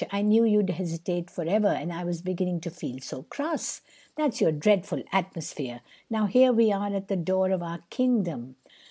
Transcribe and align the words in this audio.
I 0.09 0.23
knew 0.23 0.43
you'd 0.43 0.71
hesitate 0.71 1.29
forever, 1.29 1.67
and 1.67 1.93
I 1.93 2.05
was 2.05 2.23
beginning 2.23 2.59
to 2.61 2.71
feel 2.71 2.97
so 3.01 3.21
cross! 3.21 3.83
That's 4.15 4.41
your 4.41 4.51
dreadful 4.51 5.03
atmosphere! 5.11 5.81
Now, 6.09 6.25
here 6.25 6.51
we 6.51 6.71
are 6.71 6.91
at 6.95 7.07
the 7.07 7.15
door 7.15 7.51
of 7.51 7.61
our 7.61 7.81
kingdom. 7.91 8.55